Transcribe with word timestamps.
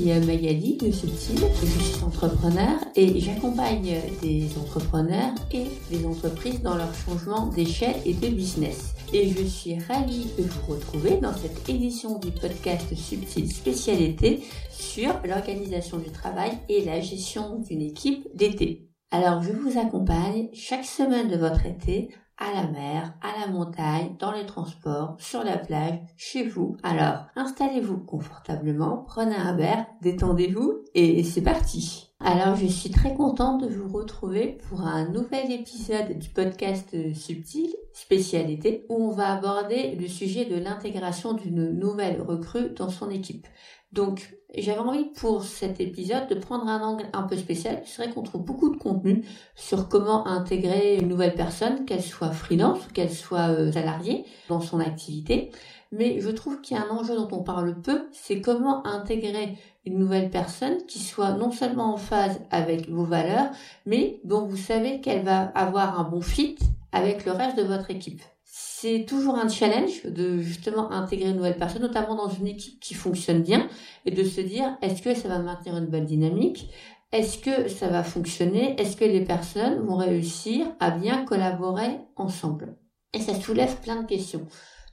suis 0.00 0.26
Magali 0.26 0.76
de 0.76 0.92
Subtil, 0.92 1.40
je 1.60 1.82
suis 1.82 2.04
entrepreneur 2.04 2.78
et 2.94 3.18
j'accompagne 3.18 3.96
des 4.22 4.46
entrepreneurs 4.56 5.34
et 5.50 5.66
des 5.90 6.06
entreprises 6.06 6.62
dans 6.62 6.76
leur 6.76 6.94
changement 6.94 7.46
d'échelle 7.46 7.96
et 8.04 8.14
de 8.14 8.28
business. 8.28 8.94
Et 9.12 9.28
je 9.28 9.42
suis 9.42 9.76
ravie 9.76 10.28
de 10.38 10.44
vous 10.44 10.72
retrouver 10.72 11.16
dans 11.16 11.34
cette 11.34 11.68
édition 11.68 12.20
du 12.20 12.30
podcast 12.30 12.94
Subtil 12.94 13.52
Spécialité 13.52 14.44
sur 14.70 15.20
l'organisation 15.24 15.98
du 15.98 16.10
travail 16.10 16.52
et 16.68 16.84
la 16.84 17.00
gestion 17.00 17.58
d'une 17.58 17.82
équipe 17.82 18.24
d'été. 18.36 18.88
Alors 19.10 19.42
je 19.42 19.50
vous 19.50 19.78
accompagne 19.80 20.48
chaque 20.52 20.84
semaine 20.84 21.28
de 21.28 21.36
votre 21.36 21.66
été 21.66 22.10
à 22.38 22.52
la 22.52 22.68
mer, 22.68 23.14
à 23.20 23.40
la 23.40 23.52
montagne, 23.52 24.14
dans 24.18 24.32
les 24.32 24.46
transports, 24.46 25.16
sur 25.18 25.42
la 25.44 25.58
plage, 25.58 25.98
chez 26.16 26.46
vous. 26.46 26.76
Alors, 26.82 27.26
installez-vous 27.36 27.98
confortablement, 27.98 29.04
prenez 29.06 29.36
un 29.36 29.54
verre, 29.56 29.86
détendez-vous 30.02 30.84
et 30.94 31.22
c'est 31.24 31.42
parti. 31.42 32.08
Alors, 32.20 32.56
je 32.56 32.66
suis 32.66 32.90
très 32.90 33.14
contente 33.14 33.62
de 33.62 33.68
vous 33.68 33.88
retrouver 33.96 34.58
pour 34.68 34.80
un 34.80 35.08
nouvel 35.08 35.52
épisode 35.52 36.18
du 36.18 36.28
podcast 36.30 36.96
Subtil, 37.14 37.72
spécialité, 37.92 38.86
où 38.88 38.96
on 38.96 39.12
va 39.12 39.32
aborder 39.34 39.94
le 39.94 40.08
sujet 40.08 40.44
de 40.44 40.56
l'intégration 40.56 41.34
d'une 41.34 41.70
nouvelle 41.70 42.20
recrue 42.20 42.70
dans 42.70 42.90
son 42.90 43.08
équipe. 43.10 43.46
Donc, 43.92 44.38
j'avais 44.54 44.78
envie 44.78 45.06
pour 45.06 45.44
cet 45.44 45.80
épisode 45.80 46.28
de 46.28 46.34
prendre 46.34 46.66
un 46.68 46.80
angle 46.80 47.06
un 47.12 47.22
peu 47.22 47.36
spécial. 47.36 47.82
C'est 47.84 48.02
vrai 48.02 48.12
qu'on 48.12 48.22
trouve 48.22 48.44
beaucoup 48.44 48.70
de 48.70 48.78
contenu 48.78 49.24
sur 49.54 49.88
comment 49.88 50.26
intégrer 50.26 50.96
une 50.96 51.08
nouvelle 51.08 51.34
personne, 51.34 51.84
qu'elle 51.84 52.02
soit 52.02 52.30
freelance 52.30 52.86
ou 52.86 52.92
qu'elle 52.92 53.12
soit 53.12 53.50
euh, 53.50 53.72
salariée 53.72 54.24
dans 54.48 54.60
son 54.60 54.80
activité. 54.80 55.50
Mais 55.90 56.20
je 56.20 56.28
trouve 56.28 56.60
qu'il 56.60 56.76
y 56.76 56.80
a 56.80 56.84
un 56.84 56.90
enjeu 56.90 57.16
dont 57.16 57.28
on 57.32 57.42
parle 57.42 57.80
peu, 57.80 58.08
c'est 58.12 58.42
comment 58.42 58.86
intégrer 58.86 59.56
une 59.86 59.98
nouvelle 59.98 60.28
personne 60.28 60.84
qui 60.86 60.98
soit 60.98 61.32
non 61.32 61.50
seulement 61.50 61.94
en 61.94 61.96
phase 61.96 62.40
avec 62.50 62.90
vos 62.90 63.04
valeurs, 63.04 63.50
mais 63.86 64.20
dont 64.24 64.46
vous 64.46 64.56
savez 64.56 65.00
qu'elle 65.00 65.24
va 65.24 65.44
avoir 65.54 65.98
un 65.98 66.04
bon 66.04 66.20
fit 66.20 66.58
avec 66.92 67.24
le 67.24 67.32
reste 67.32 67.56
de 67.56 67.62
votre 67.62 67.90
équipe 67.90 68.22
c'est 68.60 69.04
toujours 69.06 69.36
un 69.36 69.48
challenge 69.48 70.04
de 70.04 70.40
justement 70.40 70.90
intégrer 70.90 71.30
une 71.30 71.36
nouvelle 71.36 71.56
personne, 71.56 71.82
notamment 71.82 72.16
dans 72.16 72.28
une 72.28 72.48
équipe 72.48 72.80
qui 72.80 72.94
fonctionne 72.94 73.42
bien, 73.42 73.68
et 74.04 74.10
de 74.10 74.24
se 74.24 74.40
dire 74.40 74.76
est-ce 74.82 75.00
que 75.00 75.14
ça 75.14 75.28
va 75.28 75.38
maintenir 75.38 75.76
une 75.76 75.86
bonne 75.86 76.06
dynamique? 76.06 76.68
Est-ce 77.12 77.38
que 77.38 77.68
ça 77.68 77.86
va 77.86 78.02
fonctionner? 78.02 78.80
Est-ce 78.80 78.96
que 78.96 79.04
les 79.04 79.24
personnes 79.24 79.80
vont 79.86 79.96
réussir 79.96 80.66
à 80.80 80.90
bien 80.90 81.24
collaborer 81.24 82.00
ensemble? 82.16 82.76
Et 83.12 83.20
ça 83.20 83.34
soulève 83.34 83.80
plein 83.80 84.02
de 84.02 84.06
questions 84.06 84.46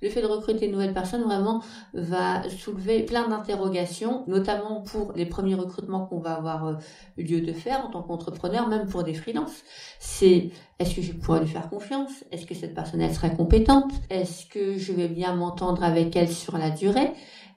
le 0.05 0.11
fait 0.11 0.21
de 0.21 0.27
recruter 0.27 0.67
une 0.67 0.73
nouvelle 0.73 0.93
personne 0.93 1.23
vraiment 1.23 1.63
va 1.93 2.47
soulever 2.49 3.01
plein 3.01 3.27
d'interrogations, 3.27 4.23
notamment 4.27 4.81
pour 4.81 5.13
les 5.15 5.25
premiers 5.25 5.55
recrutements 5.55 6.05
qu'on 6.05 6.19
va 6.19 6.35
avoir 6.35 6.67
euh, 6.67 6.73
lieu 7.17 7.41
de 7.41 7.51
faire 7.53 7.83
en 7.83 7.89
tant 7.89 8.03
qu'entrepreneur, 8.03 8.67
même 8.67 8.85
pour 8.85 9.03
des 9.03 9.15
freelances. 9.15 9.63
C'est 9.99 10.51
est-ce 10.77 10.95
que 10.95 11.01
je 11.01 11.11
pourrais 11.11 11.39
lui 11.39 11.47
faire 11.47 11.69
confiance? 11.69 12.23
Est-ce 12.31 12.45
que 12.45 12.53
cette 12.53 12.75
personne 12.75 13.01
elle 13.01 13.15
sera 13.15 13.29
compétente? 13.29 13.91
Est-ce 14.11 14.45
que 14.45 14.77
je 14.77 14.93
vais 14.93 15.07
bien 15.07 15.33
m'entendre 15.33 15.83
avec 15.83 16.15
elle 16.15 16.31
sur 16.31 16.55
la 16.59 16.69
durée? 16.69 17.11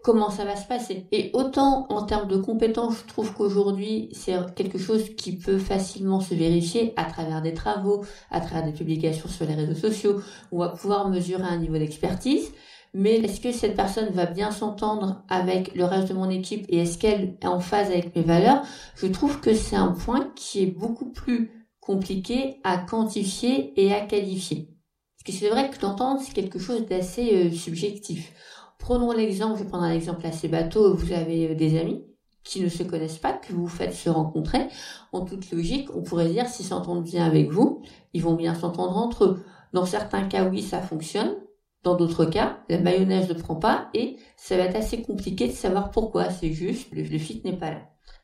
Comment 0.08 0.30
ça 0.30 0.46
va 0.46 0.56
se 0.56 0.66
passer. 0.66 1.06
Et 1.12 1.30
autant 1.34 1.84
en 1.90 2.02
termes 2.02 2.28
de 2.28 2.38
compétences, 2.38 3.00
je 3.02 3.08
trouve 3.08 3.34
qu'aujourd'hui, 3.34 4.08
c'est 4.12 4.36
quelque 4.54 4.78
chose 4.78 5.14
qui 5.16 5.36
peut 5.36 5.58
facilement 5.58 6.22
se 6.22 6.34
vérifier 6.34 6.94
à 6.96 7.04
travers 7.04 7.42
des 7.42 7.52
travaux, 7.52 8.06
à 8.30 8.40
travers 8.40 8.64
des 8.64 8.72
publications 8.72 9.28
sur 9.28 9.44
les 9.44 9.54
réseaux 9.54 9.74
sociaux. 9.74 10.22
On 10.50 10.60
va 10.60 10.70
pouvoir 10.70 11.10
mesurer 11.10 11.42
un 11.42 11.58
niveau 11.58 11.76
d'expertise. 11.76 12.52
Mais 12.94 13.16
est-ce 13.16 13.42
que 13.42 13.52
cette 13.52 13.76
personne 13.76 14.08
va 14.14 14.24
bien 14.24 14.50
s'entendre 14.50 15.24
avec 15.28 15.74
le 15.74 15.84
reste 15.84 16.08
de 16.08 16.14
mon 16.14 16.30
équipe 16.30 16.64
et 16.70 16.78
est-ce 16.78 16.96
qu'elle 16.96 17.36
est 17.42 17.46
en 17.46 17.60
phase 17.60 17.88
avec 17.88 18.16
mes 18.16 18.22
valeurs? 18.22 18.62
Je 18.94 19.08
trouve 19.08 19.40
que 19.40 19.52
c'est 19.52 19.76
un 19.76 19.92
point 19.92 20.32
qui 20.34 20.62
est 20.62 20.74
beaucoup 20.74 21.12
plus 21.12 21.68
compliqué 21.80 22.60
à 22.64 22.78
quantifier 22.78 23.78
et 23.78 23.92
à 23.92 24.00
qualifier. 24.00 24.70
Parce 25.18 25.36
que 25.36 25.44
c'est 25.44 25.50
vrai 25.50 25.68
que 25.68 25.78
d'entendre, 25.78 26.22
c'est 26.24 26.32
quelque 26.32 26.58
chose 26.58 26.86
d'assez 26.86 27.34
euh, 27.34 27.52
subjectif. 27.52 28.32
Prenons 28.78 29.12
l'exemple, 29.12 29.58
je 29.58 29.64
vais 29.64 29.68
prendre 29.68 29.84
un 29.84 29.92
exemple 29.92 30.26
assez 30.26 30.48
bateau, 30.48 30.94
vous 30.94 31.12
avez 31.12 31.50
euh, 31.50 31.54
des 31.54 31.78
amis 31.78 32.04
qui 32.44 32.62
ne 32.62 32.68
se 32.68 32.82
connaissent 32.82 33.18
pas, 33.18 33.34
que 33.34 33.52
vous 33.52 33.68
faites 33.68 33.92
se 33.92 34.08
rencontrer. 34.08 34.68
En 35.12 35.24
toute 35.24 35.50
logique, 35.50 35.94
on 35.94 36.02
pourrait 36.02 36.30
dire 36.30 36.48
s'ils 36.48 36.64
s'entendent 36.64 37.04
bien 37.04 37.26
avec 37.26 37.50
vous, 37.50 37.82
ils 38.14 38.22
vont 38.22 38.34
bien 38.34 38.54
s'entendre 38.54 38.96
entre 38.96 39.24
eux. 39.24 39.44
Dans 39.74 39.84
certains 39.84 40.22
cas, 40.22 40.48
oui, 40.48 40.62
ça 40.62 40.80
fonctionne. 40.80 41.36
Dans 41.82 41.94
d'autres 41.94 42.24
cas, 42.24 42.58
la 42.68 42.78
mayonnaise 42.78 43.28
ne 43.28 43.34
prend 43.34 43.56
pas 43.56 43.88
et 43.94 44.16
ça 44.36 44.56
va 44.56 44.64
être 44.64 44.76
assez 44.76 45.02
compliqué 45.02 45.46
de 45.46 45.52
savoir 45.52 45.90
pourquoi. 45.90 46.30
C'est 46.30 46.52
juste, 46.52 46.88
le, 46.92 47.04
fit 47.18 47.42
n'est 47.44 47.56
pas 47.56 47.70
là. 47.70 47.82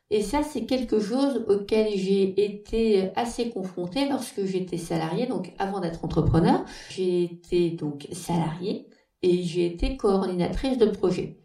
Et 0.09 0.21
ça, 0.21 0.43
c'est 0.43 0.65
quelque 0.65 0.99
chose 0.99 1.45
auquel 1.47 1.95
j'ai 1.95 2.43
été 2.43 3.11
assez 3.15 3.49
confrontée 3.49 4.09
lorsque 4.09 4.43
j'étais 4.45 4.77
salariée, 4.77 5.27
donc 5.27 5.53
avant 5.57 5.79
d'être 5.79 6.03
entrepreneur. 6.03 6.65
J'ai 6.89 7.23
été 7.23 7.71
donc 7.71 8.07
salariée 8.11 8.87
et 9.25 9.41
j'ai 9.41 9.65
été 9.65 9.97
coordinatrice 9.97 10.77
de 10.77 10.85
projet. 10.85 11.39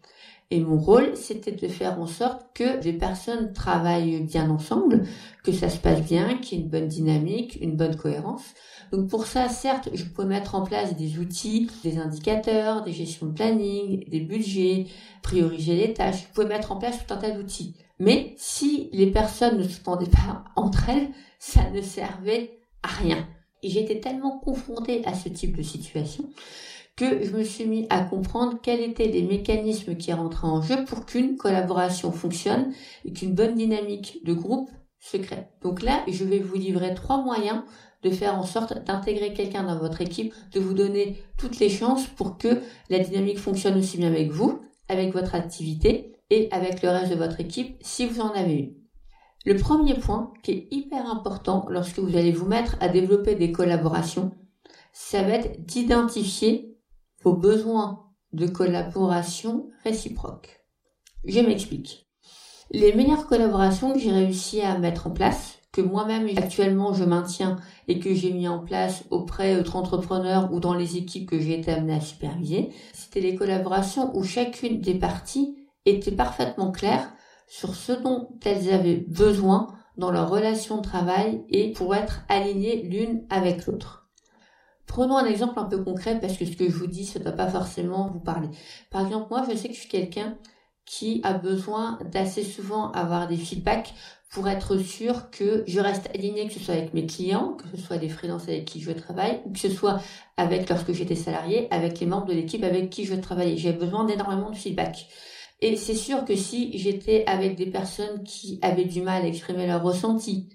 Et 0.51 0.59
mon 0.59 0.77
rôle, 0.77 1.15
c'était 1.15 1.53
de 1.53 1.67
faire 1.67 1.99
en 1.99 2.05
sorte 2.05 2.45
que 2.53 2.83
les 2.83 2.93
personnes 2.93 3.53
travaillent 3.53 4.21
bien 4.21 4.51
ensemble, 4.51 5.03
que 5.43 5.51
ça 5.51 5.69
se 5.69 5.79
passe 5.79 6.01
bien, 6.01 6.37
qu'il 6.37 6.57
y 6.57 6.61
ait 6.61 6.63
une 6.65 6.69
bonne 6.69 6.87
dynamique, 6.87 7.57
une 7.59 7.77
bonne 7.77 7.95
cohérence. 7.95 8.43
Donc 8.91 9.09
pour 9.09 9.25
ça, 9.25 9.49
certes, 9.49 9.89
je 9.93 10.03
peux 10.03 10.25
mettre 10.25 10.53
en 10.53 10.63
place 10.63 10.95
des 10.95 11.17
outils, 11.17 11.71
des 11.83 11.97
indicateurs, 11.97 12.83
des 12.83 12.91
gestions 12.91 13.27
de 13.27 13.31
planning, 13.31 14.07
des 14.09 14.19
budgets, 14.19 14.87
prioriser 15.23 15.75
les 15.75 15.93
tâches. 15.93 16.27
Je 16.27 16.35
peux 16.35 16.47
mettre 16.47 16.71
en 16.71 16.77
place 16.77 16.99
tout 16.99 17.13
un 17.13 17.17
tas 17.17 17.31
d'outils. 17.31 17.73
Mais 17.97 18.35
si 18.37 18.89
les 18.91 19.09
personnes 19.09 19.57
ne 19.57 19.63
s'entendaient 19.63 20.11
pas 20.11 20.43
entre 20.55 20.89
elles, 20.89 21.09
ça 21.39 21.67
ne 21.73 21.81
servait 21.81 22.59
à 22.83 22.89
rien. 22.89 23.25
Et 23.63 23.69
j'étais 23.69 23.99
tellement 23.99 24.37
confrontée 24.39 25.01
à 25.05 25.15
ce 25.15 25.29
type 25.29 25.55
de 25.55 25.63
situation 25.63 26.25
que 26.95 27.23
je 27.23 27.35
me 27.35 27.43
suis 27.43 27.65
mis 27.65 27.87
à 27.89 28.01
comprendre 28.01 28.59
quels 28.61 28.81
étaient 28.81 29.07
les 29.07 29.23
mécanismes 29.23 29.95
qui 29.95 30.13
rentraient 30.13 30.47
en 30.47 30.61
jeu 30.61 30.85
pour 30.85 31.05
qu'une 31.05 31.37
collaboration 31.37 32.11
fonctionne 32.11 32.73
et 33.05 33.13
qu'une 33.13 33.33
bonne 33.33 33.55
dynamique 33.55 34.19
de 34.25 34.33
groupe 34.33 34.69
se 34.99 35.17
crée. 35.17 35.47
Donc 35.61 35.81
là, 35.81 36.03
je 36.07 36.23
vais 36.23 36.39
vous 36.39 36.55
livrer 36.55 36.93
trois 36.93 37.21
moyens 37.21 37.63
de 38.03 38.09
faire 38.09 38.37
en 38.37 38.43
sorte 38.43 38.85
d'intégrer 38.85 39.33
quelqu'un 39.33 39.63
dans 39.63 39.77
votre 39.77 40.01
équipe, 40.01 40.33
de 40.53 40.59
vous 40.59 40.73
donner 40.73 41.17
toutes 41.37 41.59
les 41.59 41.69
chances 41.69 42.07
pour 42.07 42.37
que 42.37 42.61
la 42.89 42.99
dynamique 42.99 43.39
fonctionne 43.39 43.77
aussi 43.77 43.97
bien 43.97 44.07
avec 44.07 44.31
vous, 44.31 44.59
avec 44.87 45.13
votre 45.13 45.35
activité 45.35 46.15
et 46.29 46.47
avec 46.51 46.81
le 46.81 46.89
reste 46.89 47.11
de 47.11 47.17
votre 47.17 47.39
équipe 47.39 47.77
si 47.81 48.05
vous 48.05 48.21
en 48.21 48.31
avez 48.31 48.53
une. 48.53 48.75
Le 49.45 49.57
premier 49.57 49.95
point 49.95 50.33
qui 50.43 50.51
est 50.51 50.67
hyper 50.71 51.09
important 51.09 51.65
lorsque 51.69 51.99
vous 51.99 52.15
allez 52.15 52.31
vous 52.31 52.45
mettre 52.45 52.77
à 52.79 52.89
développer 52.89 53.35
des 53.35 53.51
collaborations, 53.51 54.31
ça 54.93 55.23
va 55.23 55.33
être 55.33 55.65
d'identifier 55.65 56.70
vos 57.23 57.33
besoins 57.33 58.07
de 58.33 58.47
collaboration 58.47 59.69
réciproque. 59.83 60.61
Je 61.23 61.39
m'explique. 61.39 62.07
Les 62.71 62.93
meilleures 62.93 63.27
collaborations 63.27 63.93
que 63.93 63.99
j'ai 63.99 64.11
réussi 64.11 64.61
à 64.61 64.77
mettre 64.77 65.07
en 65.07 65.11
place, 65.11 65.59
que 65.71 65.81
moi-même 65.81 66.27
actuellement 66.37 66.93
je 66.93 67.03
maintiens 67.03 67.57
et 67.87 67.99
que 67.99 68.13
j'ai 68.13 68.31
mis 68.31 68.47
en 68.47 68.59
place 68.59 69.03
auprès 69.09 69.55
d'autres 69.55 69.75
entrepreneurs 69.75 70.51
ou 70.53 70.59
dans 70.59 70.73
les 70.73 70.97
équipes 70.97 71.29
que 71.29 71.39
j'ai 71.39 71.59
été 71.59 71.71
amené 71.71 71.95
à 71.95 72.01
superviser, 72.01 72.71
c'était 72.93 73.21
les 73.21 73.35
collaborations 73.35 74.15
où 74.15 74.23
chacune 74.23 74.81
des 74.81 74.95
parties 74.95 75.55
était 75.85 76.11
parfaitement 76.11 76.71
claire 76.71 77.13
sur 77.47 77.75
ce 77.75 77.91
dont 77.91 78.29
elles 78.45 78.71
avaient 78.71 79.03
besoin 79.07 79.67
dans 79.97 80.11
leur 80.11 80.29
relation 80.29 80.77
de 80.77 80.83
travail 80.83 81.43
et 81.49 81.71
pour 81.73 81.93
être 81.95 82.21
alignées 82.29 82.83
l'une 82.83 83.25
avec 83.29 83.65
l'autre. 83.65 84.00
Prenons 84.91 85.15
un 85.15 85.25
exemple 85.25 85.57
un 85.57 85.63
peu 85.63 85.81
concret 85.81 86.19
parce 86.19 86.35
que 86.35 86.43
ce 86.43 86.57
que 86.57 86.69
je 86.69 86.75
vous 86.75 86.85
dis, 86.85 87.05
ça 87.05 87.17
ne 87.17 87.23
doit 87.23 87.31
pas 87.31 87.47
forcément 87.47 88.09
vous 88.09 88.19
parler. 88.19 88.49
Par 88.89 89.05
exemple, 89.05 89.27
moi, 89.29 89.45
je 89.49 89.55
sais 89.55 89.69
que 89.69 89.73
je 89.73 89.79
suis 89.79 89.89
quelqu'un 89.89 90.37
qui 90.83 91.21
a 91.23 91.31
besoin 91.31 91.97
d'assez 92.11 92.43
souvent 92.43 92.91
avoir 92.91 93.29
des 93.29 93.37
feedbacks 93.37 93.93
pour 94.31 94.49
être 94.49 94.77
sûr 94.79 95.29
que 95.31 95.63
je 95.65 95.79
reste 95.79 96.09
aligné, 96.13 96.45
que 96.45 96.53
ce 96.53 96.59
soit 96.59 96.73
avec 96.73 96.93
mes 96.93 97.05
clients, 97.05 97.53
que 97.53 97.77
ce 97.77 97.81
soit 97.81 97.99
des 97.99 98.09
freelances 98.09 98.49
avec 98.49 98.65
qui 98.65 98.81
je 98.81 98.91
travaille, 98.91 99.39
ou 99.45 99.53
que 99.53 99.59
ce 99.59 99.69
soit 99.69 100.01
avec, 100.35 100.67
lorsque 100.67 100.91
j'étais 100.91 101.15
salarié, 101.15 101.69
avec 101.71 102.01
les 102.01 102.05
membres 102.05 102.25
de 102.25 102.33
l'équipe 102.33 102.65
avec 102.65 102.89
qui 102.89 103.05
je 103.05 103.15
travaillais. 103.15 103.55
J'ai 103.55 103.71
besoin 103.71 104.03
d'énormément 104.03 104.49
de 104.49 104.57
feedback. 104.57 105.07
Et 105.61 105.77
c'est 105.77 105.95
sûr 105.95 106.25
que 106.25 106.35
si 106.35 106.77
j'étais 106.77 107.23
avec 107.27 107.55
des 107.55 107.67
personnes 107.67 108.25
qui 108.25 108.59
avaient 108.61 108.83
du 108.83 109.01
mal 109.01 109.23
à 109.23 109.27
exprimer 109.27 109.67
leurs 109.67 109.83
ressentis, 109.83 110.49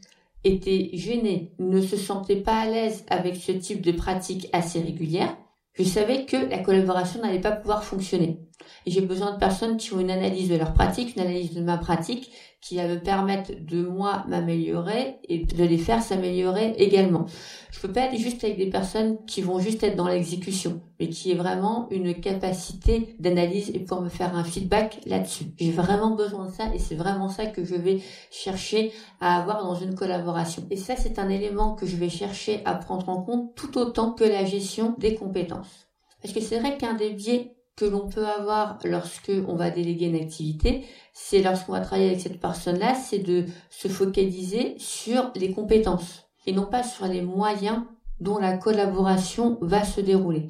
étaient 0.45 0.91
gênés, 0.93 1.55
ne 1.59 1.81
se 1.81 1.97
sentaient 1.97 2.43
pas 2.43 2.61
à 2.61 2.67
l'aise 2.67 3.05
avec 3.09 3.37
ce 3.37 3.53
type 3.53 3.83
de 3.83 3.93
pratique 3.93 4.49
assez 4.53 4.81
régulière, 4.81 5.37
Je 5.79 5.85
savais 5.85 6.25
que 6.25 6.37
la 6.37 6.59
collaboration 6.59 7.21
n'allait 7.21 7.41
pas 7.41 7.53
pouvoir 7.53 7.85
fonctionner. 7.85 8.46
Et 8.87 8.91
j'ai 8.91 9.01
besoin 9.01 9.33
de 9.33 9.39
personnes 9.39 9.77
qui 9.77 9.93
ont 9.93 10.01
une 10.01 10.11
analyse 10.11 10.49
de 10.49 10.57
leur 10.57 10.73
pratique, 10.73 11.17
une 11.17 11.23
analyse 11.23 11.55
de 11.55 11.61
ma 11.61 11.77
pratique, 11.77 12.31
qui 12.61 12.77
va 12.77 12.89
me 12.89 12.99
permettre 12.99 13.53
de 13.61 13.83
moi 13.83 14.25
m'améliorer 14.29 15.17
et 15.29 15.45
de 15.45 15.65
les 15.65 15.79
faire 15.79 16.03
s'améliorer 16.03 16.75
également. 16.79 17.27
Je 17.71 17.81
peux 17.81 17.93
pas 17.93 18.07
être 18.07 18.17
juste 18.17 18.43
avec 18.43 18.57
des 18.57 18.71
personnes 18.71 19.25
qui 19.27 19.43
vont 19.43 19.61
juste 19.61 19.83
être 19.85 19.95
dans 19.95 20.09
l'exécution, 20.09 20.81
mais 20.99 21.09
qui 21.09 21.31
aient 21.31 21.37
vraiment 21.37 21.87
une 21.91 22.15
capacité 22.15 23.15
d'analyse 23.21 23.71
et 23.75 23.81
pour 23.81 24.01
me 24.01 24.09
faire 24.09 24.35
un 24.35 24.43
feedback 24.43 25.01
là-dessus. 25.07 25.45
J'ai 25.59 25.71
vraiment 25.71 26.17
besoin 26.17 26.47
de 26.47 26.53
ça 26.53 26.75
et 26.75 26.79
c'est 26.79 26.97
vraiment 26.97 27.29
ça 27.29 27.47
que 27.47 27.65
je 27.65 27.75
vais 27.75 28.01
chercher 28.31 28.93
à 29.21 29.41
avoir 29.41 29.63
dans 29.63 29.75
une 29.75 29.95
collaboration. 29.95 30.65
Et 30.71 30.77
ça, 30.77 30.97
c'est 30.97 31.19
un 31.19 31.29
élément 31.29 31.75
que 31.75 31.87
je 31.87 31.97
vais 31.97 32.09
chercher 32.09 32.63
à 32.65 32.75
prendre 32.75 33.09
en 33.09 33.23
compte 33.23 33.55
tout 33.55 33.79
autant 33.79 34.13
que 34.13 34.25
la 34.25 34.45
gestion 34.45 34.95
des 34.99 35.15
compétences. 35.15 35.87
Parce 36.23 36.33
que 36.33 36.41
c'est 36.41 36.59
vrai 36.59 36.79
qu'un 36.79 36.95
des 36.95 37.11
biais 37.11 37.56
que 37.77 37.85
l'on 37.85 38.09
peut 38.09 38.27
avoir 38.27 38.79
lorsque 38.85 39.33
on 39.47 39.55
va 39.55 39.71
déléguer 39.71 40.07
une 40.07 40.17
activité, 40.17 40.85
c'est 41.13 41.43
lorsqu'on 41.43 41.73
va 41.73 41.81
travailler 41.81 42.09
avec 42.09 42.21
cette 42.21 42.41
personne-là, 42.41 42.95
c'est 42.95 43.19
de 43.19 43.45
se 43.71 43.89
focaliser 43.89 44.75
sur 44.79 45.31
les 45.37 45.53
compétences 45.53 46.25
et 46.47 46.53
non 46.53 46.67
pas 46.67 46.83
sur 46.83 47.07
les 47.07 47.23
moyens 47.23 47.83
dont 48.21 48.39
la 48.39 48.57
collaboration 48.57 49.59
va 49.61 49.85
se 49.85 50.01
dérouler. 50.01 50.49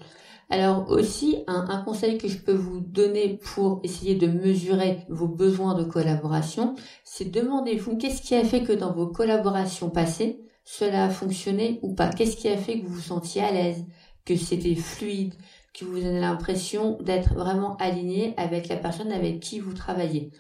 Alors 0.49 0.89
aussi, 0.91 1.43
un, 1.49 1.83
conseil 1.83 2.19
que 2.19 2.29
je 2.29 2.39
peux 2.39 2.55
vous 2.55 2.79
donner 2.79 3.41
pour 3.43 3.81
essayer 3.83 4.15
de 4.15 4.29
mesurer 4.29 5.01
vos 5.09 5.27
besoins 5.27 5.75
de 5.75 5.83
collaboration, 5.83 6.77
c'est 7.03 7.33
demandez-vous 7.33 7.97
qu'est-ce 7.97 8.23
qui 8.23 8.37
a 8.37 8.45
fait 8.45 8.63
que 8.63 8.73
dans 8.73 8.93
vos 8.93 9.09
collaborations 9.09 9.91
passées, 9.91 10.39
cela 10.65 11.07
a 11.07 11.11
fonctionné 11.11 11.81
ou 11.83 11.95
pas? 11.95 12.11
Qu'est-ce 12.11 12.37
qui 12.37 12.49
a 12.49 12.57
fait 12.57 12.79
que 12.79 12.87
vous 12.87 12.95
vous 12.95 13.01
sentiez 13.01 13.43
à 13.43 13.51
l'aise, 13.51 13.85
que 14.25 14.37
c'était 14.37 14.77
fluide, 14.77 15.35
que 15.79 15.85
vous 15.85 15.99
avez 15.99 16.21
l'impression 16.21 16.99
d'être 17.03 17.35
vraiment 17.35 17.77
aligné 17.77 18.35
avec 18.37 18.69
la 18.69 18.77
personne 18.77 19.13
avec 19.13 19.41
qui 19.41 19.61
vous 19.61 19.75
travaillez. 19.75 20.31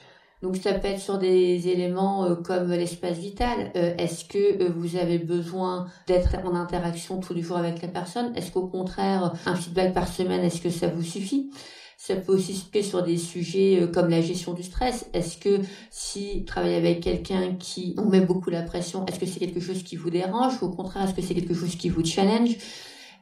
Donc 0.43 0.57
ça 0.57 0.75
peut 0.75 0.89
être 0.89 1.01
sur 1.01 1.19
des 1.19 1.69
éléments 1.69 2.25
euh, 2.25 2.35
comme 2.35 2.71
l'espace 2.71 3.17
vital. 3.17 3.73
Euh, 3.75 3.95
est-ce 3.97 4.25
que 4.25 4.63
euh, 4.63 4.71
vous 4.77 4.97
avez 4.97 5.19
besoin 5.19 5.87
d'être 6.07 6.37
en 6.45 6.55
interaction 6.55 7.21
tous 7.21 7.33
les 7.33 7.43
jours 7.43 7.57
avec 7.57 7.81
la 7.81 7.89
personne? 7.89 8.37
Est-ce 8.37 8.51
qu'au 8.51 8.67
contraire, 8.67 9.33
un 9.47 9.55
feedback 9.55 9.95
par 9.95 10.09
semaine, 10.09 10.43
est-ce 10.45 10.61
que 10.61 10.71
ça 10.71 10.89
vous 10.89 11.03
suffit? 11.03 11.51
Ça 11.99 12.15
peut 12.17 12.35
aussi 12.35 12.55
se 12.55 12.83
sur 12.83 13.03
des 13.03 13.17
sujets 13.17 13.91
comme 13.93 14.11
la 14.11 14.21
gestion 14.21 14.53
du 14.53 14.63
stress. 14.63 15.09
Est-ce 15.15 15.39
que 15.39 15.61
si 15.91 16.45
travaillez 16.45 16.77
avec 16.77 17.01
quelqu'un 17.01 17.55
qui 17.59 17.95
on 17.97 18.05
met 18.05 18.21
beaucoup 18.21 18.51
la 18.51 18.63
pression, 18.63 19.07
est-ce 19.07 19.19
que 19.19 19.25
c'est 19.25 19.41
quelque 19.41 19.61
chose 19.61 19.83
qui 19.83 19.97
vous 19.97 20.11
dérange? 20.11 20.63
Ou 20.63 20.67
au 20.67 20.71
contraire 20.71 21.05
est-ce 21.05 21.15
que 21.15 21.23
c'est 21.23 21.35
quelque 21.35 21.55
chose 21.55 21.75
qui 21.75 21.89
vous 21.89 22.05
challenge? 22.05 22.59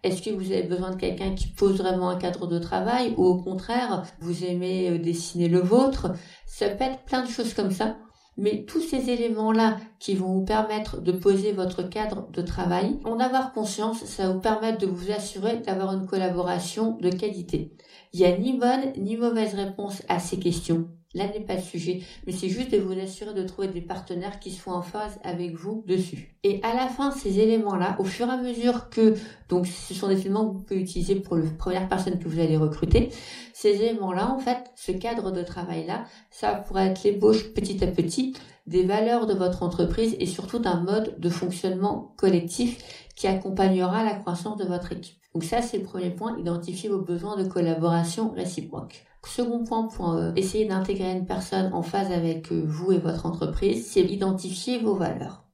Est-ce 0.05 0.23
que 0.23 0.31
vous 0.31 0.53
avez 0.53 0.65
besoin 0.65 0.91
de 0.91 1.01
quelqu'un 1.01 1.35
qui 1.35 1.49
pose 1.49 1.79
vraiment 1.79 2.11
un 2.11 2.19
cadre 2.19 2.47
de 2.47 2.59
travail 2.59 3.15
ou 3.17 3.25
au 3.25 3.43
contraire, 3.43 4.05
vous 4.21 4.45
aimez 4.45 4.91
euh, 4.91 4.99
dessiner 4.99 5.49
le 5.49 5.61
vôtre? 5.61 6.13
Ça 6.47 6.69
peut 6.69 6.85
être 6.85 7.05
plein 7.05 7.25
de 7.25 7.31
choses 7.31 7.55
comme 7.55 7.71
ça. 7.71 7.97
Mais 8.37 8.65
tous 8.65 8.81
ces 8.81 9.11
éléments-là 9.11 9.79
qui 10.01 10.15
vont 10.15 10.33
vous 10.33 10.45
permettre 10.45 11.01
de 11.01 11.13
poser 11.13 11.53
votre 11.53 11.83
cadre 11.85 12.29
de 12.33 12.43
travail, 12.43 12.99
en 13.05 13.19
avoir 13.19 13.53
conscience, 13.53 14.05
ça 14.05 14.27
va 14.27 14.35
vous 14.35 14.41
permettre 14.41 14.79
de 14.79 14.87
vous 14.87 15.11
assurer 15.11 15.59
d'avoir 15.59 15.95
une 15.95 16.07
collaboration 16.07 16.99
de 17.01 17.11
qualité. 17.11 17.73
Il 18.13 18.21
n'y 18.21 18.27
a 18.27 18.37
ni 18.37 18.59
bonne 18.59 18.93
ni 18.99 19.17
mauvaise 19.17 19.55
réponse 19.55 20.03
à 20.09 20.19
ces 20.19 20.39
questions. 20.39 20.89
Là 21.15 21.29
n'est 21.29 21.45
pas 21.45 21.55
le 21.55 21.63
sujet, 21.63 22.03
mais 22.27 22.33
c'est 22.33 22.49
juste 22.49 22.73
de 22.73 22.79
vous 22.79 22.99
assurer 22.99 23.35
de 23.35 23.43
trouver 23.45 23.69
des 23.69 23.81
partenaires 23.81 24.41
qui 24.41 24.51
soient 24.51 24.75
en 24.75 24.83
phase 24.83 25.19
avec 25.23 25.55
vous 25.55 25.85
dessus. 25.87 26.37
Et 26.43 26.61
à 26.63 26.75
la 26.75 26.89
fin, 26.89 27.13
ces 27.13 27.39
éléments-là, 27.39 27.97
au 28.01 28.05
fur 28.05 28.27
et 28.27 28.33
à 28.33 28.37
mesure 28.37 28.91
que, 28.91 29.15
donc 29.49 29.67
ce 29.67 29.95
sont 29.95 30.09
des 30.09 30.21
éléments 30.23 30.49
que 30.49 30.55
vous 30.55 30.63
pouvez 30.63 30.81
utiliser 30.81 31.15
pour 31.15 31.37
la 31.37 31.49
première 31.51 31.89
personne 31.89 32.19
que 32.19 32.29
vous 32.29 32.41
allez 32.41 32.57
recruter, 32.57 33.11
ces 33.53 33.81
éléments-là, 33.83 34.31
en 34.33 34.39
fait, 34.39 34.59
ce 34.75 34.91
cadre 34.91 35.31
de 35.31 35.43
travail-là, 35.43 36.05
ça 36.31 36.55
pourrait 36.55 36.89
être 36.89 37.05
l'ébauche 37.05 37.55
petit 37.55 37.83
à 37.85 37.87
petit 37.87 38.35
des 38.67 38.83
valeurs 38.83 39.27
de 39.27 39.35
votre 39.35 39.63
entreprise 39.63 40.17
et 40.19 40.27
surtout 40.27 40.59
d'un 40.59 40.81
mode 40.81 41.19
de 41.21 41.29
fonctionnement 41.29 42.15
collectif 42.17 43.09
qui 43.15 43.27
accompagnera 43.27 44.03
la 44.03 44.15
croissance 44.15 44.57
de 44.57 44.65
votre 44.65 44.93
équipe. 44.93 45.17
Donc 45.35 45.45
ça, 45.45 45.63
c'est 45.63 45.79
le 45.79 45.85
premier 45.85 46.11
point, 46.11 46.39
identifier 46.39 46.89
vos 46.89 47.01
besoins 47.01 47.37
de 47.37 47.45
collaboration 47.49 48.33
réciproque. 48.33 49.05
Second 49.27 49.65
point 49.65 49.89
pour 49.89 50.13
euh, 50.13 50.33
essayer 50.37 50.67
d'intégrer 50.67 51.13
une 51.13 51.27
personne 51.27 51.73
en 51.73 51.83
phase 51.83 52.13
avec 52.13 52.53
euh, 52.53 52.63
vous 52.67 52.93
et 52.93 52.99
votre 52.99 53.27
entreprise, 53.27 53.87
c'est 53.87 54.03
identifier 54.03 54.79
vos 54.79 54.95
valeurs. 54.95 55.45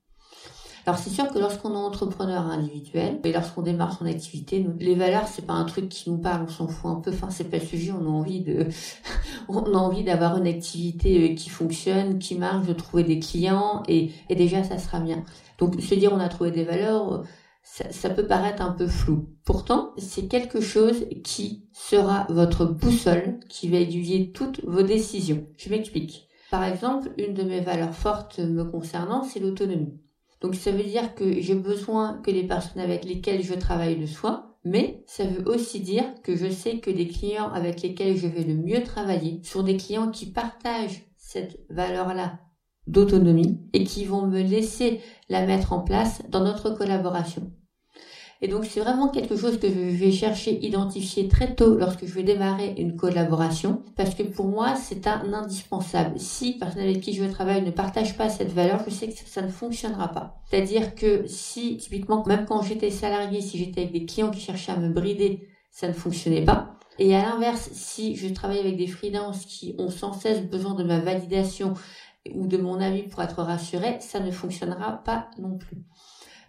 Alors 0.87 0.99
c'est 0.99 1.11
sûr 1.11 1.31
que 1.31 1.39
lorsqu'on 1.39 1.73
est 1.75 1.77
entrepreneur 1.77 2.47
individuel 2.47 3.21
et 3.23 3.33
lorsqu'on 3.33 3.63
démarre 3.63 3.97
son 3.99 4.07
activité, 4.07 4.67
les 4.79 4.95
valeurs 4.95 5.29
c'est 5.29 5.47
pas 5.47 5.53
un 5.53 5.65
truc 5.65 5.89
qui 5.89 6.11
nous 6.11 6.19
parle, 6.19 6.47
on 6.49 6.49
s'en 6.49 6.69
fout 6.69 6.91
un 6.91 6.97
peu. 6.97 7.11
Enfin 7.11 7.29
c'est 7.31 7.45
pas 7.45 7.59
le 7.59 7.65
sujet. 7.65 7.93
On 7.93 8.07
a 8.07 8.09
envie 8.09 8.41
de, 8.41 8.67
on 9.49 9.63
a 9.63 9.79
envie 9.79 10.05
d'avoir 10.05 10.39
une 10.39 10.47
activité 10.47 11.33
euh, 11.33 11.35
qui 11.35 11.51
fonctionne, 11.51 12.19
qui 12.19 12.35
marche, 12.37 12.67
de 12.67 12.73
trouver 12.73 13.05
des 13.05 13.21
clients 13.21 13.83
et, 13.89 14.11
et 14.29 14.35
déjà 14.35 14.65
ça 14.65 14.79
sera 14.79 15.01
bien. 15.01 15.23
Donc 15.59 15.81
se 15.81 15.95
dire 15.95 16.13
on 16.13 16.21
a 16.21 16.29
trouvé 16.29 16.51
des 16.51 16.65
valeurs, 16.65 17.25
ça, 17.73 18.11
peut 18.11 18.27
paraître 18.27 18.63
un 18.63 18.73
peu 18.73 18.89
flou. 18.89 19.29
Pourtant, 19.45 19.93
c'est 19.97 20.27
quelque 20.27 20.61
chose 20.61 21.07
qui 21.23 21.69
sera 21.73 22.27
votre 22.29 22.65
boussole, 22.67 23.39
qui 23.49 23.69
va 23.69 23.79
aiguiller 23.79 24.33
toutes 24.33 24.65
vos 24.65 24.83
décisions. 24.83 25.47
Je 25.57 25.71
m'explique. 25.71 26.29
Par 26.51 26.65
exemple, 26.65 27.13
une 27.17 27.33
de 27.33 27.45
mes 27.45 27.61
valeurs 27.61 27.95
fortes 27.95 28.41
me 28.41 28.65
concernant, 28.65 29.23
c'est 29.23 29.39
l'autonomie. 29.39 30.01
Donc 30.41 30.57
ça 30.57 30.73
veut 30.73 30.83
dire 30.83 31.15
que 31.15 31.41
j'ai 31.41 31.55
besoin 31.55 32.21
que 32.25 32.31
les 32.31 32.47
personnes 32.47 32.83
avec 32.83 33.05
lesquelles 33.05 33.43
je 33.43 33.55
travaille 33.55 33.97
le 33.97 34.07
soient, 34.07 34.57
mais 34.65 35.05
ça 35.07 35.25
veut 35.25 35.49
aussi 35.49 35.81
dire 35.81 36.05
que 36.23 36.35
je 36.35 36.51
sais 36.51 36.79
que 36.81 36.91
les 36.91 37.07
clients 37.07 37.51
avec 37.53 37.83
lesquels 37.83 38.17
je 38.17 38.27
vais 38.27 38.45
le 38.45 38.55
mieux 38.55 38.83
travailler 38.83 39.41
sont 39.45 39.63
des 39.63 39.77
clients 39.77 40.11
qui 40.11 40.27
partagent 40.27 41.05
cette 41.17 41.61
valeur-là 41.71 42.41
d'autonomie 42.87 43.61
et 43.73 43.85
qui 43.85 44.05
vont 44.05 44.27
me 44.27 44.43
laisser 44.43 45.01
la 45.29 45.47
mettre 45.47 45.73
en 45.73 45.81
place 45.81 46.23
dans 46.31 46.43
notre 46.43 46.71
collaboration. 46.71 47.53
Et 48.43 48.49
donc 48.49 48.65
c'est 48.65 48.81
vraiment 48.81 49.09
quelque 49.09 49.37
chose 49.37 49.59
que 49.59 49.69
je 49.69 49.75
vais 49.75 50.13
chercher, 50.13 50.65
identifier 50.65 51.29
très 51.29 51.55
tôt 51.55 51.77
lorsque 51.77 52.07
je 52.07 52.15
vais 52.15 52.23
démarrer 52.23 52.75
une 52.79 52.97
collaboration, 52.97 53.83
parce 53.97 54.15
que 54.15 54.23
pour 54.23 54.47
moi 54.47 54.77
c'est 54.77 55.07
un 55.07 55.33
indispensable. 55.35 56.19
Si 56.19 56.55
personne 56.55 56.83
avec 56.83 57.01
qui 57.01 57.13
je 57.13 57.25
travaille 57.25 57.63
ne 57.63 57.71
partage 57.71 58.17
pas 58.17 58.31
cette 58.31 58.53
valeur, 58.53 58.83
je 58.87 58.91
sais 58.91 59.09
que 59.09 59.15
ça 59.27 59.43
ne 59.43 59.49
fonctionnera 59.49 60.09
pas. 60.09 60.41
C'est-à-dire 60.51 60.95
que 60.95 61.27
si 61.27 61.77
typiquement, 61.77 62.25
même 62.27 62.47
quand 62.47 62.63
j'étais 62.63 62.91
salarié, 62.91 63.43
si 63.43 63.59
j'étais 63.59 63.83
avec 63.83 63.93
des 63.93 64.07
clients 64.07 64.31
qui 64.31 64.41
cherchaient 64.41 64.73
à 64.73 64.77
me 64.79 64.89
brider, 64.89 65.47
ça 65.71 65.89
ne 65.89 65.93
fonctionnait 65.93 66.45
pas. 66.45 66.79
Et 66.99 67.15
à 67.15 67.23
l'inverse, 67.23 67.71
si 67.73 68.17
je 68.17 68.29
travaille 68.33 68.59
avec 68.59 68.77
des 68.77 68.87
freelances 68.87 69.45
qui 69.47 69.75
ont 69.79 69.91
sans 69.91 70.13
cesse 70.13 70.43
besoin 70.43 70.75
de 70.75 70.85
ma 70.85 70.99
validation 70.99 71.75
ou 72.35 72.47
de 72.47 72.57
mon 72.59 72.81
avis 72.81 73.03
pour 73.03 73.23
être 73.23 73.43
rassuré, 73.43 73.99
ça 74.01 74.21
ne 74.21 74.31
fonctionnera 74.31 75.03
pas 75.05 75.29
non 75.39 75.57
plus. 75.57 75.79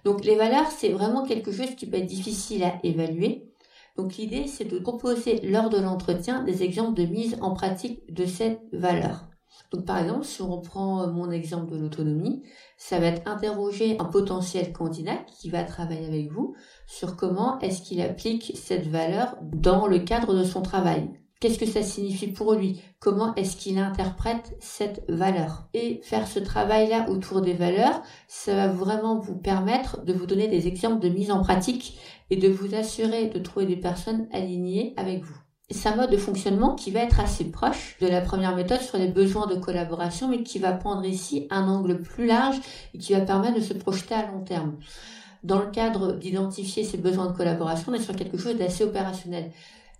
Donc 0.03 0.25
les 0.25 0.36
valeurs, 0.36 0.70
c'est 0.72 0.89
vraiment 0.89 1.24
quelque 1.24 1.51
chose 1.51 1.75
qui 1.75 1.86
peut 1.86 1.98
être 1.98 2.05
difficile 2.05 2.63
à 2.63 2.79
évaluer. 2.84 3.51
Donc 3.98 4.17
l'idée, 4.17 4.48
c'est 4.48 4.65
de 4.65 4.79
proposer 4.79 5.41
lors 5.41 5.70
de 5.70 5.79
l'entretien 5.79 6.43
des 6.43 6.63
exemples 6.63 6.96
de 6.96 7.05
mise 7.05 7.38
en 7.41 7.53
pratique 7.53 8.12
de 8.13 8.25
cette 8.25 8.62
valeur. 8.72 9.27
Donc 9.72 9.86
par 9.86 9.98
exemple, 10.00 10.25
si 10.25 10.41
on 10.41 10.50
reprend 10.55 11.08
mon 11.08 11.31
exemple 11.31 11.72
de 11.72 11.77
l'autonomie, 11.77 12.43
ça 12.77 13.00
va 13.00 13.08
être 13.08 13.27
interroger 13.27 13.98
un 14.00 14.05
potentiel 14.05 14.74
candidat 14.74 15.17
qui 15.27 15.50
va 15.50 15.63
travailler 15.63 16.05
avec 16.05 16.31
vous 16.31 16.55
sur 16.88 17.15
comment 17.15 17.60
est-ce 17.60 17.81
qu'il 17.81 18.01
applique 18.01 18.53
cette 18.55 18.88
valeur 18.88 19.38
dans 19.41 19.88
le 19.88 20.00
cadre 20.00 20.34
de 20.34 20.43
son 20.43 20.62
travail. 20.62 21.10
Qu'est-ce 21.41 21.57
que 21.57 21.65
ça 21.65 21.81
signifie 21.81 22.27
pour 22.27 22.53
lui? 22.53 22.79
Comment 23.00 23.33
est-ce 23.33 23.57
qu'il 23.57 23.79
interprète 23.79 24.55
cette 24.60 25.03
valeur? 25.10 25.67
Et 25.74 26.00
faire 26.03 26.27
ce 26.27 26.38
travail-là 26.38 27.10
autour 27.10 27.41
des 27.41 27.53
valeurs, 27.53 28.00
ça 28.27 28.55
va 28.55 28.67
vraiment 28.67 29.17
vous 29.17 29.36
permettre 29.36 30.05
de 30.05 30.13
vous 30.13 30.27
donner 30.27 30.48
des 30.48 30.67
exemples 30.67 31.01
de 31.01 31.10
mise 31.10 31.31
en 31.31 31.41
pratique 31.41 31.98
et 32.29 32.36
de 32.36 32.48
vous 32.48 32.75
assurer 32.75 33.29
de 33.29 33.39
trouver 33.39 33.65
des 33.65 33.75
personnes 33.75 34.27
alignées 34.31 34.93
avec 34.98 35.24
vous. 35.24 35.36
C'est 35.71 35.89
un 35.89 35.95
mode 35.95 36.12
de 36.12 36.17
fonctionnement 36.17 36.75
qui 36.75 36.91
va 36.91 37.00
être 37.00 37.19
assez 37.19 37.45
proche 37.45 37.98
de 38.00 38.05
la 38.05 38.21
première 38.21 38.55
méthode 38.55 38.81
sur 38.81 39.00
les 39.00 39.07
besoins 39.07 39.48
de 39.48 39.55
collaboration, 39.55 40.27
mais 40.27 40.43
qui 40.43 40.60
va 40.60 40.74
prendre 40.74 41.05
ici 41.05 41.48
un 41.50 41.67
angle 41.67 42.03
plus 42.03 42.27
large 42.27 42.57
et 42.93 43.00
qui 43.00 43.13
va 43.13 43.21
permettre 43.21 43.55
de 43.55 43.62
se 43.62 43.74
projeter 43.74 44.13
à 44.13 44.27
long 44.27 44.43
terme. 44.43 44.77
Dans 45.43 45.57
le 45.57 45.71
cadre 45.71 46.12
d'identifier 46.12 46.83
ces 46.83 47.00
besoins 47.00 47.31
de 47.31 47.36
collaboration, 47.36 47.91
on 47.91 47.95
est 47.95 48.00
sur 48.00 48.15
quelque 48.15 48.38
chose 48.38 48.57
d'assez 48.57 48.83
opérationnel 48.83 49.50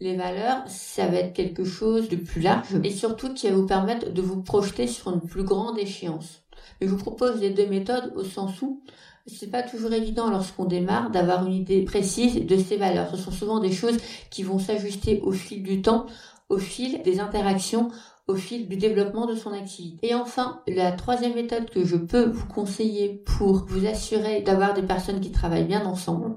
les 0.02 0.16
valeurs, 0.16 0.64
ça 0.68 1.08
va 1.08 1.18
être 1.18 1.34
quelque 1.34 1.64
chose 1.64 2.10
de 2.10 2.16
plus 2.16 2.42
large 2.42 2.76
et 2.84 2.90
surtout 2.90 3.34
qui 3.34 3.48
va 3.48 3.56
vous 3.56 3.68
permettre 3.68 4.12
de 4.12 4.22
vous 4.22 4.42
projeter 4.42 4.88
sur 4.88 5.14
une 5.14 5.22
plus 5.22 5.44
grande 5.44 5.78
échéance. 5.78 6.42
je 6.82 6.88
vous 6.88 6.98
propose 6.98 7.40
les 7.40 7.52
deux 7.52 7.68
méthodes 7.68 8.12
au 8.16 8.24
sens 8.24 8.62
où 8.64 8.82
c'est 9.28 9.52
pas 9.52 9.62
toujours 9.62 9.94
évident 9.94 10.32
lorsqu'on 10.32 10.66
démarre 10.66 11.12
d'avoir 11.12 11.46
une 11.46 11.54
idée 11.54 11.84
précise 11.84 12.44
de 12.44 12.58
ces 12.58 12.78
valeurs. 12.78 13.12
Ce 13.12 13.18
sont 13.18 13.32
souvent 13.32 13.60
des 13.60 13.72
choses 13.72 13.98
qui 14.32 14.42
vont 14.42 14.58
s'ajuster 14.58 15.22
au 15.22 15.32
fil 15.32 15.62
du 15.62 15.84
temps, 15.84 16.08
au 16.50 16.58
fil 16.58 17.04
des 17.04 17.20
interactions, 17.20 17.92
au 18.28 18.34
fil 18.34 18.68
du 18.68 18.78
développement 18.78 19.28
de 19.28 19.36
son 19.36 19.54
activité. 19.54 20.08
Et 20.08 20.16
enfin, 20.16 20.62
la 20.68 20.92
troisième 20.92 21.36
méthode 21.36 21.70
que 21.70 21.86
je 21.86 21.96
peux 21.96 22.26
vous 22.26 22.48
conseiller 22.48 23.22
pour 23.26 23.66
vous 23.68 23.86
assurer 23.86 24.42
d'avoir 24.42 24.74
des 24.74 24.82
personnes 24.82 25.20
qui 25.20 25.32
travaillent 25.32 25.66
bien 25.66 25.86
ensemble, 25.86 26.36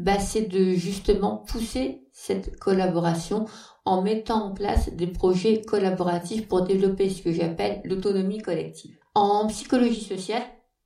bah, 0.00 0.18
c'est 0.18 0.48
de 0.48 0.72
justement 0.72 1.36
pousser 1.36 2.02
cette 2.12 2.58
collaboration 2.58 3.46
en 3.84 4.02
mettant 4.02 4.46
en 4.46 4.52
place 4.52 4.92
des 4.92 5.06
projets 5.06 5.62
collaboratifs 5.62 6.48
pour 6.48 6.62
développer 6.62 7.08
ce 7.08 7.22
que 7.22 7.32
j'appelle 7.32 7.80
l'autonomie 7.84 8.42
collective. 8.42 8.96
En 9.14 9.46
psychologie 9.48 10.02
sociale, 10.02 10.42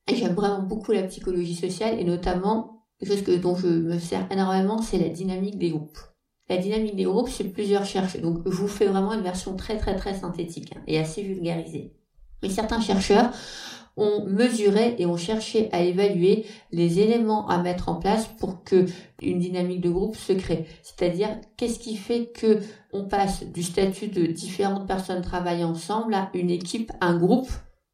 j'aime 0.09 0.35
vraiment 0.35 0.63
beaucoup 0.63 0.93
la 0.93 1.05
psychologie 1.05 1.55
sociale 1.55 1.99
et 1.99 2.05
notamment, 2.05 2.85
chose 3.03 3.25
dont 3.41 3.57
je 3.57 3.67
me 3.67 3.99
sers 3.99 4.27
énormément, 4.31 4.81
c'est 4.81 4.99
la 4.99 5.09
dynamique 5.09 5.59
des 5.59 5.71
groupes. 5.71 5.99
La 6.49 6.59
dynamique 6.59 6.97
des 6.97 7.05
groupes, 7.05 7.29
c'est 7.31 7.45
plusieurs 7.45 7.87
chercheurs. 7.87 8.21
Donc, 8.21 8.43
je 8.45 8.55
vous 8.55 8.69
fais 8.69 8.87
vraiment 8.87 9.15
une 9.15 9.23
version 9.23 9.57
très, 9.57 9.79
très, 9.79 9.97
très 9.97 10.15
synthétique 10.15 10.73
hein, 10.77 10.83
et 10.87 10.99
assez 10.99 11.23
vulgarisée. 11.23 11.95
Mais 12.45 12.51
certains 12.51 12.83
chercheurs 12.83 13.31
ont 13.97 14.27
mesuré 14.27 14.97
et 14.99 15.07
ont 15.07 15.17
cherché 15.17 15.71
à 15.73 15.81
évaluer 15.81 16.45
les 16.73 17.01
éléments 17.01 17.49
à 17.49 17.63
mettre 17.63 17.89
en 17.89 17.95
place 17.95 18.29
pour 18.39 18.63
que 18.63 18.85
une 19.23 19.39
dynamique 19.39 19.81
de 19.81 19.89
groupe 19.89 20.17
se 20.17 20.35
crée. 20.35 20.67
C'est-à-dire, 20.83 21.31
qu'est-ce 21.57 21.79
qui 21.79 21.97
fait 21.97 22.27
que 22.27 22.61
on 22.93 23.05
passe 23.05 23.45
du 23.45 23.63
statut 23.63 24.09
de 24.09 24.27
différentes 24.27 24.87
personnes 24.87 25.23
travaillant 25.23 25.71
ensemble 25.71 26.13
à 26.13 26.29
une 26.35 26.51
équipe, 26.51 26.93
un 27.01 27.17
groupe, 27.17 27.49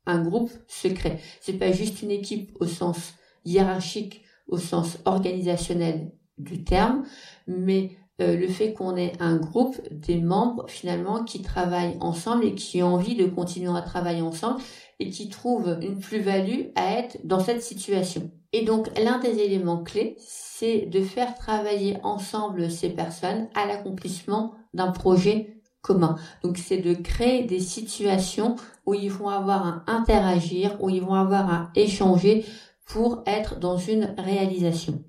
un 0.05 0.21
groupe 0.21 0.51
se 0.67 0.89
crée. 0.89 1.21
C'est 1.41 1.59
pas 1.61 1.71
juste 1.71 2.03
une 2.03 2.11
équipe 2.11 2.57
au 2.59 2.67
sens 2.67 3.13
hiérarchique, 3.45 4.23
au 4.49 4.59
sens 4.59 4.99
organisationnel 5.05 6.11
du 6.39 6.65
terme, 6.65 7.05
mais 7.47 7.93
euh, 8.21 8.37
le 8.37 8.49
fait 8.49 8.73
qu'on 8.73 8.97
ait 8.97 9.13
un 9.21 9.37
groupe 9.37 9.81
des 9.91 10.21
membres 10.21 10.67
finalement 10.69 11.25
qui 11.25 11.43
travaillent 11.43 11.97
ensemble 12.01 12.45
et 12.45 12.55
qui 12.55 12.83
ont 12.83 12.95
envie 12.95 13.17
de 13.17 13.27
continuer 13.27 13.77
à 13.77 13.83
travailler 13.83 14.23
ensemble 14.23 14.61
et 14.99 15.11
qui 15.11 15.29
trouvent 15.29 15.79
une 15.81 15.99
plus-value 15.99 16.69
à 16.75 16.99
être 16.99 17.19
dans 17.25 17.41
cette 17.41 17.63
situation. 17.63 18.31
Et 18.53 18.65
donc 18.65 18.89
l'un 18.99 19.19
des 19.19 19.39
éléments 19.39 19.83
clés, 19.83 20.17
c'est 20.19 20.87
de 20.87 21.01
faire 21.01 21.35
travailler 21.35 21.97
ensemble 22.03 22.71
ces 22.71 22.91
personnes 22.91 23.49
à 23.55 23.67
l'accomplissement 23.67 24.55
d'un 24.75 24.91
projet 24.91 25.61
commun. 25.81 26.17
Donc 26.43 26.59
c'est 26.59 26.79
de 26.79 26.95
créer 26.95 27.45
des 27.45 27.61
situations 27.61 28.57
où 28.87 28.95
ils 28.95 29.11
vont 29.11 29.29
avoir 29.29 29.67
à 29.67 29.85
interagir, 29.87 30.77
où 30.83 30.91
ils 30.91 31.03
vont 31.03 31.15
avoir 31.15 31.51
à 31.51 31.71
échanger 31.75 32.45
pour 32.87 33.23
être 33.27 33.59
dans 33.59 33.79
une 33.79 34.15
réalisation. 34.19 35.03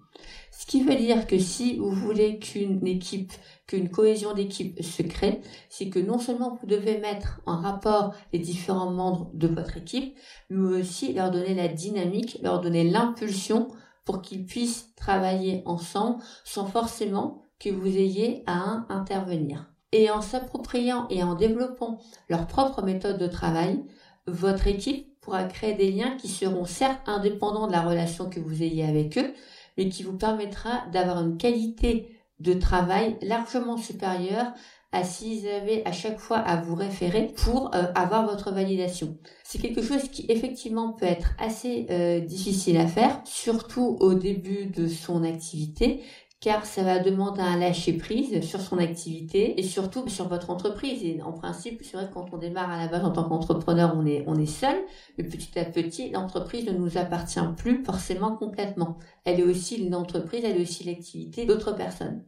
Ce 0.62 0.68
qui 0.68 0.84
veut 0.84 0.96
dire 0.96 1.26
que 1.26 1.40
si 1.40 1.78
vous 1.78 1.90
voulez 1.90 2.38
qu'une 2.38 2.86
équipe, 2.86 3.34
qu'une 3.66 3.90
cohésion 3.90 4.36
d'équipe 4.36 4.80
se 4.84 5.02
crée, 5.02 5.42
c'est 5.70 5.90
que 5.90 5.98
non 5.98 6.20
seulement 6.20 6.56
vous 6.62 6.68
devez 6.68 7.00
mettre 7.00 7.42
en 7.48 7.60
rapport 7.60 8.14
les 8.32 8.38
différents 8.38 8.92
membres 8.92 9.32
de 9.34 9.48
votre 9.48 9.78
équipe, 9.78 10.16
mais 10.52 10.80
aussi 10.80 11.14
leur 11.14 11.32
donner 11.32 11.56
la 11.56 11.68
dynamique, 11.68 12.38
leur 12.44 12.62
donner 12.62 12.88
l'impulsion 12.88 13.70
pour 14.06 14.22
qu'ils 14.22 14.46
puissent 14.46 14.94
travailler 14.96 15.64
ensemble 15.66 16.22
sans 16.46 16.68
forcément 16.68 17.48
que 17.58 17.70
vous 17.72 17.98
ayez 17.98 18.44
à 18.46 18.86
intervenir. 18.90 19.74
Et 19.92 20.12
en 20.12 20.22
s'appropriant 20.22 21.08
et 21.10 21.24
en 21.24 21.34
développant 21.34 21.98
leur 22.30 22.46
propre 22.46 22.84
méthode 22.84 23.18
de 23.18 23.28
travail, 23.28 23.84
votre 24.28 24.68
équipe 24.68 25.20
pourra 25.22 25.44
créer 25.46 25.74
des 25.74 25.92
liens 25.92 26.18
qui 26.18 26.28
seront 26.28 26.66
certes 26.66 27.02
indépendants 27.08 27.66
de 27.66 27.72
la 27.72 27.82
relation 27.82 28.30
que 28.30 28.40
vous 28.40 28.62
ayez 28.62 28.86
avec 28.86 29.18
eux, 29.18 29.34
mais 29.78 29.90
qui 29.90 30.04
vous 30.04 30.18
permettra 30.18 30.86
d'avoir 30.92 31.22
une 31.22 31.38
qualité 31.38 32.18
de 32.40 32.54
travail 32.54 33.18
largement 33.22 33.78
supérieure 33.78 34.54
à 34.92 35.04
s'ils 35.04 35.48
avaient 35.48 35.84
à 35.86 35.92
chaque 35.92 36.20
fois 36.20 36.38
à 36.38 36.60
vous 36.62 36.76
référer 36.76 37.32
pour 37.38 37.74
euh, 37.74 37.84
avoir 37.96 38.26
votre 38.26 38.52
validation. 38.52 39.18
C'est 39.44 39.60
quelque 39.60 39.82
chose 39.82 40.10
qui 40.10 40.26
effectivement 40.28 40.92
peut 40.92 41.06
être 41.06 41.34
assez 41.40 41.88
euh, 41.90 42.20
difficile 42.20 42.78
à 42.78 42.88
faire, 42.88 43.22
surtout 43.24 43.98
au 44.02 44.14
début 44.14 44.66
de 44.66 44.88
son 44.88 45.24
activité, 45.24 46.02
car 46.42 46.66
ça 46.66 46.82
va 46.82 46.98
demander 46.98 47.40
un 47.40 47.58
lâcher 47.58 47.94
prise 47.94 48.42
sur 48.42 48.60
son 48.60 48.80
activité 48.80 49.60
et 49.60 49.64
surtout 49.64 50.10
sur 50.10 50.28
votre 50.28 50.50
entreprise. 50.50 51.04
Et 51.04 51.22
en 51.22 51.34
principe, 51.34 51.82
c'est 51.84 51.96
vrai 51.96 52.08
que 52.08 52.16
quand 52.16 52.26
on 52.34 52.38
démarre 52.38 52.72
à 52.72 52.80
la 52.80 52.88
base 52.88 53.06
en 53.06 53.12
tant 53.12 53.30
qu'entrepreneur, 53.30 53.94
on 53.96 54.08
est, 54.08 54.24
on 54.26 54.36
est 54.40 54.48
seul, 54.48 54.76
mais 55.18 55.24
petit 55.24 55.60
à 55.60 55.66
petit, 55.66 56.10
l'entreprise 56.10 56.66
ne 56.66 56.72
nous 56.72 56.98
appartient 56.98 57.40
plus 57.58 57.86
forcément 57.86 58.36
complètement. 58.36 58.98
Elle 59.24 59.40
est 59.40 59.44
aussi 59.44 59.76
une 59.76 59.94
entreprise, 59.94 60.42
elle 60.44 60.58
est 60.58 60.64
aussi 60.64 60.84
l'activité 60.84 61.46
d'autres 61.46 61.74
personnes. 61.74 62.24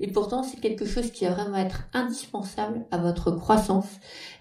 Et 0.00 0.06
pourtant, 0.06 0.44
c'est 0.44 0.60
quelque 0.60 0.84
chose 0.84 1.10
qui 1.10 1.24
va 1.24 1.32
vraiment 1.32 1.56
être 1.56 1.88
indispensable 1.92 2.86
à 2.92 2.98
votre 2.98 3.32
croissance. 3.32 3.88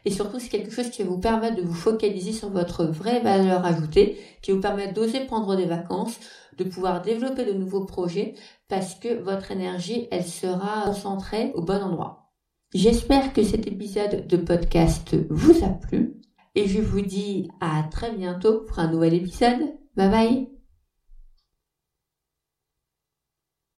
Et 0.05 0.11
surtout, 0.11 0.39
c'est 0.39 0.49
quelque 0.49 0.71
chose 0.71 0.91
qui 0.91 1.01
va 1.01 1.09
vous 1.09 1.17
permettre 1.19 1.55
de 1.55 1.63
vous 1.63 1.73
focaliser 1.73 2.31
sur 2.31 2.51
votre 2.51 2.85
vraie 2.85 3.21
valeur 3.21 3.65
ajoutée, 3.65 4.19
qui 4.43 4.51
vous 4.51 4.61
permettre 4.61 4.93
d'oser 4.93 5.21
prendre 5.21 5.55
des 5.55 5.65
vacances, 5.65 6.19
de 6.57 6.63
pouvoir 6.63 7.01
développer 7.01 7.45
de 7.45 7.53
nouveaux 7.53 7.85
projets, 7.85 8.35
parce 8.67 8.95
que 8.95 9.21
votre 9.21 9.51
énergie, 9.51 10.07
elle 10.11 10.25
sera 10.25 10.83
concentrée 10.85 11.51
au 11.55 11.61
bon 11.61 11.81
endroit. 11.81 12.31
J'espère 12.73 13.33
que 13.33 13.43
cet 13.43 13.67
épisode 13.67 14.27
de 14.27 14.37
podcast 14.37 15.15
vous 15.29 15.63
a 15.63 15.69
plu 15.69 16.17
et 16.55 16.67
je 16.67 16.81
vous 16.81 17.01
dis 17.01 17.49
à 17.61 17.83
très 17.89 18.11
bientôt 18.11 18.61
pour 18.61 18.79
un 18.79 18.91
nouvel 18.91 19.13
épisode. 19.13 19.73
Bye 19.95 20.09
bye 20.09 20.56